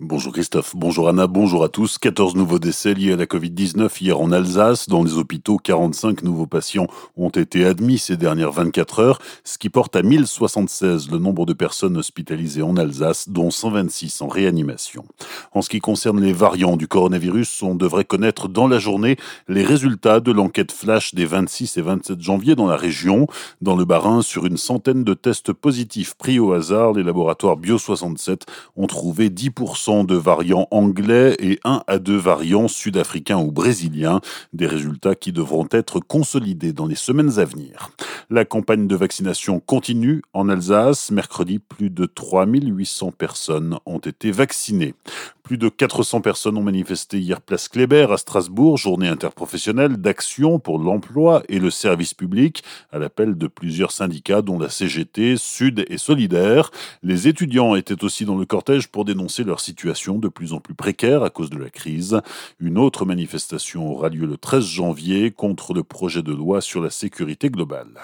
Bonjour 0.00 0.32
Christophe, 0.32 0.76
bonjour 0.76 1.08
Anna, 1.08 1.26
bonjour 1.26 1.64
à 1.64 1.68
tous. 1.68 1.98
14 1.98 2.36
nouveaux 2.36 2.60
décès 2.60 2.94
liés 2.94 3.14
à 3.14 3.16
la 3.16 3.26
Covid-19 3.26 3.90
hier 4.00 4.20
en 4.20 4.30
Alsace. 4.30 4.88
Dans 4.88 5.02
les 5.02 5.14
hôpitaux, 5.14 5.56
45 5.56 6.22
nouveaux 6.22 6.46
patients 6.46 6.86
ont 7.16 7.30
été 7.30 7.64
admis 7.64 7.98
ces 7.98 8.16
dernières 8.16 8.52
24 8.52 9.00
heures, 9.00 9.18
ce 9.42 9.58
qui 9.58 9.70
porte 9.70 9.96
à 9.96 10.02
1076 10.02 11.10
le 11.10 11.18
nombre 11.18 11.46
de 11.46 11.52
personnes 11.52 11.96
hospitalisées 11.96 12.62
en 12.62 12.76
Alsace, 12.76 13.28
dont 13.28 13.50
126 13.50 14.22
en 14.22 14.28
réanimation. 14.28 15.04
En 15.50 15.62
ce 15.62 15.68
qui 15.68 15.80
concerne 15.80 16.20
les 16.20 16.32
variants 16.32 16.76
du 16.76 16.86
coronavirus, 16.86 17.64
on 17.64 17.74
devrait 17.74 18.04
connaître 18.04 18.46
dans 18.46 18.68
la 18.68 18.78
journée 18.78 19.16
les 19.48 19.64
résultats 19.64 20.20
de 20.20 20.30
l'enquête 20.30 20.70
flash 20.70 21.12
des 21.12 21.24
26 21.24 21.76
et 21.76 21.82
27 21.82 22.20
janvier 22.20 22.54
dans 22.54 22.68
la 22.68 22.76
région. 22.76 23.26
Dans 23.62 23.74
le 23.74 23.84
Bas-Rhin, 23.84 24.22
sur 24.22 24.46
une 24.46 24.58
centaine 24.58 25.02
de 25.02 25.14
tests 25.14 25.52
positifs 25.52 26.14
pris 26.14 26.38
au 26.38 26.52
hasard, 26.52 26.92
les 26.92 27.02
laboratoires 27.02 27.56
Bio67 27.56 28.42
ont 28.76 28.86
trouvé 28.86 29.28
10% 29.28 29.87
de 29.88 30.16
variants 30.16 30.68
anglais 30.70 31.34
et 31.38 31.58
1 31.64 31.82
à 31.86 31.98
2 31.98 32.14
variants 32.14 32.68
sud-africains 32.68 33.38
ou 33.38 33.50
brésiliens, 33.50 34.20
des 34.52 34.66
résultats 34.66 35.14
qui 35.14 35.32
devront 35.32 35.66
être 35.70 35.98
consolidés 35.98 36.74
dans 36.74 36.86
les 36.86 36.94
semaines 36.94 37.38
à 37.38 37.46
venir. 37.46 37.90
La 38.28 38.44
campagne 38.44 38.86
de 38.86 38.96
vaccination 38.96 39.60
continue 39.60 40.20
en 40.34 40.50
Alsace. 40.50 41.10
Mercredi, 41.10 41.58
plus 41.58 41.88
de 41.88 42.04
3800 42.04 43.12
personnes 43.12 43.78
ont 43.86 43.98
été 43.98 44.30
vaccinées. 44.30 44.94
Plus 45.48 45.56
de 45.56 45.70
400 45.70 46.20
personnes 46.20 46.58
ont 46.58 46.62
manifesté 46.62 47.18
hier 47.18 47.40
place 47.40 47.68
Kléber 47.68 48.12
à 48.12 48.18
Strasbourg, 48.18 48.76
journée 48.76 49.08
interprofessionnelle 49.08 49.96
d'action 49.96 50.58
pour 50.58 50.78
l'emploi 50.78 51.42
et 51.48 51.58
le 51.58 51.70
service 51.70 52.12
public, 52.12 52.62
à 52.92 52.98
l'appel 52.98 53.34
de 53.34 53.46
plusieurs 53.46 53.90
syndicats 53.90 54.42
dont 54.42 54.58
la 54.58 54.68
CGT, 54.68 55.38
Sud 55.38 55.86
et 55.88 55.96
Solidaire. 55.96 56.70
Les 57.02 57.28
étudiants 57.28 57.76
étaient 57.76 58.04
aussi 58.04 58.26
dans 58.26 58.36
le 58.36 58.44
cortège 58.44 58.88
pour 58.88 59.06
dénoncer 59.06 59.42
leur 59.42 59.60
situation 59.60 60.18
de 60.18 60.28
plus 60.28 60.52
en 60.52 60.60
plus 60.60 60.74
précaire 60.74 61.22
à 61.22 61.30
cause 61.30 61.48
de 61.48 61.56
la 61.56 61.70
crise. 61.70 62.20
Une 62.60 62.76
autre 62.76 63.06
manifestation 63.06 63.90
aura 63.90 64.10
lieu 64.10 64.26
le 64.26 64.36
13 64.36 64.62
janvier 64.62 65.30
contre 65.30 65.72
le 65.72 65.82
projet 65.82 66.22
de 66.22 66.34
loi 66.34 66.60
sur 66.60 66.82
la 66.82 66.90
sécurité 66.90 67.48
globale. 67.48 67.98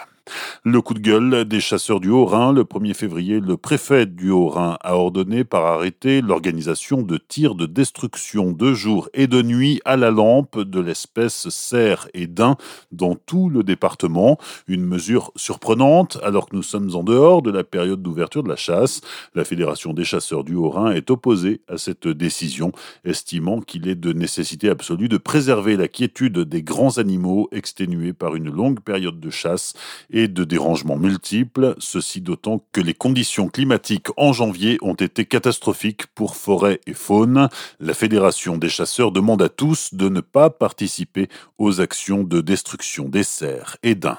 Le 0.66 0.80
coup 0.80 0.94
de 0.94 1.00
gueule 1.00 1.44
des 1.44 1.60
chasseurs 1.60 2.00
du 2.00 2.08
Haut-Rhin. 2.08 2.52
Le 2.52 2.64
1er 2.64 2.94
février, 2.94 3.38
le 3.38 3.58
préfet 3.58 4.06
du 4.06 4.30
Haut-Rhin 4.30 4.78
a 4.80 4.96
ordonné 4.96 5.44
par 5.44 5.66
arrêté 5.66 6.22
l'organisation 6.22 7.02
de 7.02 7.18
tirs 7.18 7.54
de 7.54 7.66
destruction 7.66 8.50
de 8.50 8.72
jour 8.72 9.10
et 9.12 9.26
de 9.26 9.42
nuit 9.42 9.82
à 9.84 9.98
la 9.98 10.10
lampe 10.10 10.58
de 10.58 10.80
l'espèce 10.80 11.50
cerf 11.50 12.08
et 12.14 12.26
daim 12.26 12.56
dans 12.92 13.14
tout 13.14 13.50
le 13.50 13.62
département. 13.62 14.38
Une 14.66 14.84
mesure 14.84 15.32
surprenante 15.36 16.18
alors 16.22 16.48
que 16.48 16.56
nous 16.56 16.62
sommes 16.62 16.94
en 16.94 17.02
dehors 17.02 17.42
de 17.42 17.50
la 17.50 17.62
période 17.62 18.02
d'ouverture 18.02 18.42
de 18.42 18.48
la 18.48 18.56
chasse. 18.56 19.02
La 19.34 19.44
Fédération 19.44 19.92
des 19.92 20.04
chasseurs 20.04 20.44
du 20.44 20.54
Haut-Rhin 20.54 20.92
est 20.92 21.10
opposée 21.10 21.60
à 21.68 21.76
cette 21.76 22.08
décision, 22.08 22.72
estimant 23.04 23.60
qu'il 23.60 23.86
est 23.86 23.94
de 23.94 24.14
nécessité 24.14 24.70
absolue 24.70 25.08
de 25.08 25.18
préserver 25.18 25.76
la 25.76 25.88
quiétude 25.88 26.38
des 26.38 26.62
grands 26.62 26.96
animaux 26.96 27.48
exténués 27.52 28.14
par 28.14 28.34
une 28.34 28.50
longue 28.50 28.80
période 28.80 29.20
de 29.20 29.30
chasse 29.30 29.74
et 30.14 30.28
de 30.28 30.44
dérangements 30.44 30.96
multiples, 30.96 31.74
ceci 31.78 32.20
d'autant 32.20 32.64
que 32.72 32.80
les 32.80 32.94
conditions 32.94 33.48
climatiques 33.48 34.08
en 34.16 34.32
janvier 34.32 34.78
ont 34.80 34.94
été 34.94 35.26
catastrophiques 35.26 36.06
pour 36.14 36.36
forêt 36.36 36.80
et 36.86 36.94
faune. 36.94 37.48
La 37.80 37.94
Fédération 37.94 38.56
des 38.56 38.68
chasseurs 38.68 39.10
demande 39.10 39.42
à 39.42 39.48
tous 39.48 39.92
de 39.92 40.08
ne 40.08 40.20
pas 40.20 40.50
participer 40.50 41.28
aux 41.58 41.80
actions 41.80 42.22
de 42.22 42.40
destruction 42.40 43.08
des 43.08 43.24
cerfs 43.24 43.76
et 43.82 43.96
daims. 43.96 44.18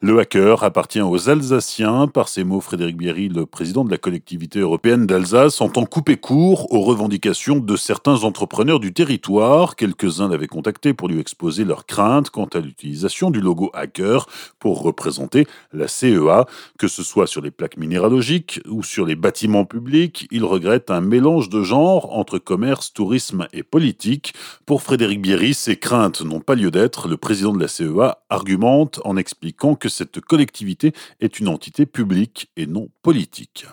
Le 0.00 0.18
hacker 0.18 0.62
appartient 0.62 1.00
aux 1.00 1.28
Alsaciens. 1.28 2.08
Par 2.08 2.28
ces 2.28 2.44
mots, 2.44 2.60
Frédéric 2.60 2.96
Bierry, 2.96 3.28
le 3.28 3.46
président 3.46 3.84
de 3.84 3.90
la 3.90 3.98
collectivité 3.98 4.60
européenne 4.60 5.06
d'Alsace, 5.06 5.60
entend 5.60 5.84
couper 5.84 6.16
court 6.16 6.72
aux 6.72 6.80
revendications 6.80 7.56
de 7.56 7.76
certains 7.76 8.24
entrepreneurs 8.24 8.80
du 8.80 8.92
territoire. 8.92 9.76
Quelques-uns 9.76 10.28
l'avaient 10.28 10.46
contacté 10.46 10.94
pour 10.94 11.08
lui 11.08 11.20
exposer 11.20 11.64
leurs 11.64 11.86
craintes 11.86 12.30
quant 12.30 12.48
à 12.52 12.60
l'utilisation 12.60 13.30
du 13.30 13.40
logo 13.40 13.70
hacker 13.74 14.26
pour 14.58 14.82
représenter 14.82 15.46
la 15.72 15.88
CEA, 15.88 16.46
que 16.78 16.88
ce 16.88 17.02
soit 17.02 17.26
sur 17.26 17.42
les 17.42 17.50
plaques 17.50 17.76
minéralogiques 17.76 18.60
ou 18.68 18.82
sur 18.82 19.06
les 19.06 19.16
bâtiments 19.16 19.64
publics. 19.64 20.26
Il 20.30 20.44
regrette 20.44 20.90
un 20.90 21.00
mélange 21.00 21.48
de 21.48 21.62
genres 21.62 22.16
entre 22.16 22.38
commerce, 22.38 22.92
tourisme 22.92 23.46
et 23.52 23.62
politique. 23.62 24.34
Pour 24.66 24.82
Frédéric 24.82 25.20
Bierry, 25.20 25.54
ces 25.54 25.76
craintes 25.76 26.22
n'ont 26.22 26.40
pas 26.40 26.54
lieu 26.54 26.70
d'être. 26.70 27.08
Le 27.08 27.16
président 27.16 27.52
de 27.52 27.60
la 27.60 27.68
CEA 27.68 28.18
argumente 28.28 29.00
en 29.04 29.16
expliquant 29.16 29.59
que 29.78 29.88
cette 29.88 30.20
collectivité 30.20 30.92
est 31.20 31.38
une 31.38 31.48
entité 31.48 31.86
publique 31.86 32.50
et 32.56 32.66
non 32.66 32.88
politique. 33.02 33.66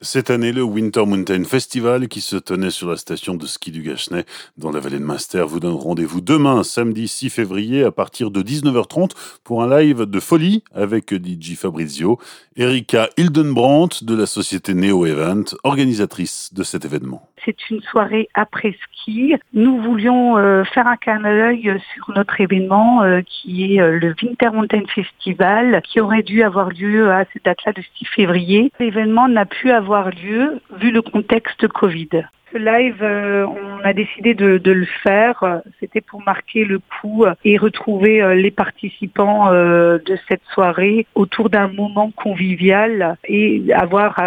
Cette 0.00 0.30
année, 0.30 0.52
le 0.52 0.62
Winter 0.62 1.04
Mountain 1.04 1.44
Festival, 1.44 2.08
qui 2.08 2.22
se 2.22 2.36
tenait 2.36 2.70
sur 2.70 2.88
la 2.88 2.96
station 2.96 3.34
de 3.34 3.46
ski 3.46 3.70
du 3.70 3.82
Gachenay, 3.82 4.24
dans 4.56 4.70
la 4.70 4.80
vallée 4.80 4.98
de 4.98 5.04
Munster, 5.04 5.44
vous 5.46 5.60
donne 5.60 5.74
rendez-vous 5.74 6.22
demain, 6.22 6.62
samedi 6.62 7.08
6 7.08 7.28
février, 7.28 7.84
à 7.84 7.92
partir 7.92 8.30
de 8.30 8.42
19h30, 8.42 9.10
pour 9.44 9.62
un 9.62 9.78
live 9.78 10.06
de 10.06 10.20
folie 10.20 10.62
avec 10.74 11.12
DJ 11.12 11.56
Fabrizio, 11.56 12.18
Erika 12.56 13.10
Hildenbrandt 13.18 14.04
de 14.04 14.14
la 14.14 14.26
société 14.26 14.72
Neo 14.72 15.04
Event, 15.04 15.44
organisatrice 15.62 16.54
de 16.54 16.62
cet 16.62 16.86
événement. 16.86 17.28
C'est 17.46 17.70
une 17.70 17.80
soirée 17.80 18.28
après 18.34 18.76
ski. 18.82 19.36
Nous 19.52 19.80
voulions 19.80 20.36
euh, 20.36 20.64
faire 20.64 20.88
un 20.88 20.96
clin 20.96 21.20
d'œil 21.20 21.80
sur 21.94 22.10
notre 22.10 22.40
événement 22.40 23.04
euh, 23.04 23.20
qui 23.24 23.76
est 23.76 23.80
euh, 23.80 24.00
le 24.00 24.16
Winter 24.20 24.50
Mountain 24.52 24.82
Festival, 24.92 25.80
qui 25.82 26.00
aurait 26.00 26.24
dû 26.24 26.42
avoir 26.42 26.70
lieu 26.70 27.12
à 27.12 27.24
cette 27.32 27.44
date-là 27.44 27.72
de 27.72 27.82
6 27.98 28.04
février. 28.06 28.72
L'événement 28.80 29.28
n'a 29.28 29.46
pu 29.46 29.70
avoir 29.70 30.10
lieu 30.10 30.60
vu 30.80 30.90
le 30.90 31.02
contexte 31.02 31.68
Covid. 31.68 32.24
Ce 32.52 32.58
live, 32.58 33.02
euh, 33.02 33.44
on 33.44 33.84
a 33.84 33.92
décidé 33.92 34.34
de, 34.34 34.60
le 34.70 34.86
faire. 35.02 35.62
C'était 35.80 36.00
pour 36.00 36.22
marquer 36.22 36.64
le 36.64 36.78
coup 36.78 37.24
et 37.44 37.56
retrouver 37.56 38.22
euh, 38.22 38.34
les 38.34 38.52
participants 38.52 39.52
euh, 39.52 39.98
de 39.98 40.16
cette 40.28 40.42
soirée 40.52 41.06
autour 41.16 41.50
d'un 41.50 41.66
moment 41.66 42.12
convivial 42.12 43.16
et 43.26 43.64
avoir 43.74 44.18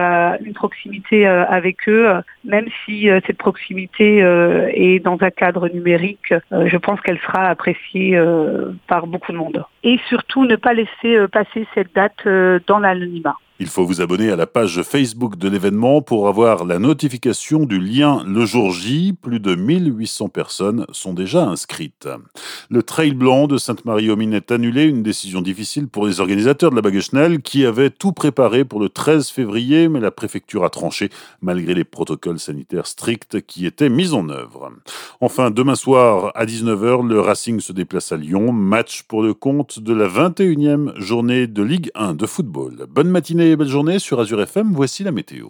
une 0.43 0.53
proximité 0.53 1.25
avec 1.25 1.87
eux, 1.87 2.09
même 2.43 2.67
si 2.83 3.09
cette 3.25 3.37
proximité 3.37 4.17
est 4.19 4.99
dans 4.99 5.17
un 5.21 5.29
cadre 5.29 5.69
numérique. 5.69 6.33
je 6.51 6.77
pense 6.77 6.99
qu'elle 7.01 7.19
sera 7.19 7.45
appréciée 7.45 8.19
par 8.87 9.07
beaucoup 9.07 9.31
de 9.31 9.37
monde. 9.37 9.63
Et 9.83 9.99
surtout, 10.07 10.45
ne 10.45 10.55
pas 10.55 10.73
laisser 10.73 11.27
passer 11.31 11.67
cette 11.73 11.93
date 11.95 12.27
dans 12.67 12.79
l'anonymat. 12.79 13.35
Il 13.61 13.67
faut 13.67 13.83
vous 13.83 13.99
abonner 13.99 14.31
à 14.31 14.37
la 14.37 14.47
page 14.47 14.81
Facebook 14.83 15.35
de 15.35 15.49
l'événement 15.49 16.01
pour 16.01 16.29
avoir 16.29 16.63
la 16.63 16.79
notification 16.79 17.65
du 17.65 17.77
lien 17.77 18.23
le 18.25 18.45
jour 18.45 18.71
J. 18.71 19.11
Plus 19.11 19.41
de 19.41 19.53
1800 19.53 20.29
personnes 20.29 20.85
sont 20.93 21.13
déjà 21.13 21.43
inscrites. 21.43 22.07
Le 22.69 22.83
trail 22.83 23.11
blanc 23.11 23.47
de 23.47 23.57
Sainte-Marie-aux-Mines 23.57 24.33
est 24.33 24.53
annulé, 24.53 24.85
une 24.85 25.03
décision 25.03 25.41
difficile 25.41 25.89
pour 25.89 26.07
les 26.07 26.21
organisateurs 26.21 26.71
de 26.71 26.77
la 26.77 26.81
Baguechenelle 26.81 27.41
qui 27.41 27.65
avaient 27.65 27.89
tout 27.89 28.13
préparé 28.13 28.63
pour 28.63 28.79
le 28.79 28.87
13 28.87 29.27
février, 29.27 29.89
mais 29.89 29.99
la 29.99 30.11
préfecture 30.11 30.63
a 30.63 30.69
tranché 30.69 31.09
malgré 31.41 31.73
les 31.73 31.83
protocoles 31.83 32.39
sanitaires 32.39 32.87
stricts 32.87 33.41
qui 33.41 33.65
étaient 33.65 33.89
mis 33.89 34.13
en 34.13 34.29
œuvre. 34.29 34.71
Enfin, 35.19 35.51
demain 35.51 35.75
soir 35.75 36.31
à 36.33 36.45
19h, 36.45 37.05
le 37.05 37.19
Racing 37.19 37.59
se 37.59 37.73
déplace 37.73 38.13
à 38.13 38.17
Lyon, 38.17 38.53
match 38.53 39.03
pour 39.03 39.21
le 39.21 39.33
compte 39.33 39.79
de 39.79 39.93
la 39.93 40.07
21e 40.07 40.97
journée 40.97 41.45
de 41.45 41.61
Ligue 41.61 41.91
1 41.95 42.13
de 42.13 42.25
football. 42.25 42.85
Bonne 42.89 43.09
matinée 43.09 43.48
belle 43.55 43.67
journée 43.67 43.99
sur 43.99 44.19
Azure 44.19 44.41
FM, 44.41 44.71
voici 44.73 45.03
la 45.03 45.11
météo. 45.11 45.49